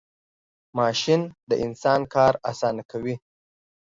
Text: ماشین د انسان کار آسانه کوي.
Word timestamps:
ماشین 0.77 1.21
د 1.49 1.51
انسان 1.65 2.01
کار 2.13 2.33
آسانه 2.51 2.83
کوي. 2.91 3.15